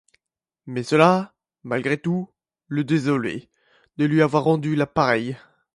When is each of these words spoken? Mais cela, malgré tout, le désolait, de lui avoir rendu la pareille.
Mais 0.65 0.81
cela, 0.81 1.35
malgré 1.63 1.95
tout, 1.95 2.27
le 2.67 2.83
désolait, 2.83 3.51
de 3.97 4.05
lui 4.05 4.23
avoir 4.23 4.45
rendu 4.45 4.73
la 4.75 4.87
pareille. 4.87 5.37